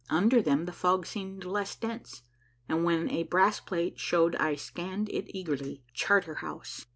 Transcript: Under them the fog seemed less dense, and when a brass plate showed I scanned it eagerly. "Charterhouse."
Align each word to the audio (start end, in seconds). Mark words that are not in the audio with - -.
Under 0.09 0.41
them 0.41 0.65
the 0.65 0.71
fog 0.71 1.05
seemed 1.05 1.43
less 1.45 1.75
dense, 1.75 2.23
and 2.67 2.83
when 2.83 3.07
a 3.11 3.21
brass 3.21 3.59
plate 3.59 3.99
showed 3.99 4.35
I 4.37 4.55
scanned 4.55 5.09
it 5.09 5.29
eagerly. 5.29 5.83
"Charterhouse." 5.93 6.87